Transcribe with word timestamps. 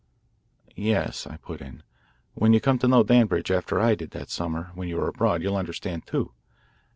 "Yes," 0.75 1.27
I 1.27 1.37
put 1.37 1.61
in, 1.61 1.83
"when 2.33 2.53
you 2.53 2.59
come 2.59 2.79
to 2.79 2.87
know 2.87 3.03
Danbridge 3.03 3.51
as 3.51 3.57
I 3.71 3.93
did 3.93 4.07
after 4.07 4.17
that 4.17 4.29
summer 4.31 4.71
when 4.73 4.87
you 4.87 4.97
were 4.97 5.07
abroad, 5.07 5.43
you'll 5.43 5.55
understand, 5.55 6.07
too. 6.07 6.31